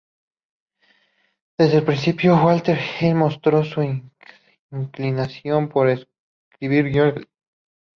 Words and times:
Desde 1.59 1.77
un 1.77 1.85
principio 1.85 2.35
Walter 2.43 2.75
Hill 2.97 3.13
mostró 3.13 3.63
su 3.63 3.83
inclinación 3.83 5.69
por 5.69 5.87
escribir 5.89 6.85
guiones. 6.89 7.27